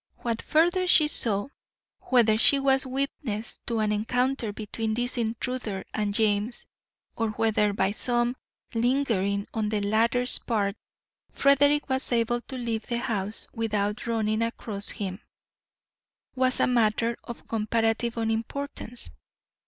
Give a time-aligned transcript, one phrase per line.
[0.17, 1.49] What further she saw,
[1.99, 6.65] whether she was witness to an encounter between this intruder and James,
[7.15, 8.35] or whether by some
[8.73, 10.75] lingering on the latter's part
[11.31, 15.21] Frederick was able to leave the house without running across him,
[16.33, 19.11] was a matter of comparative unimportance.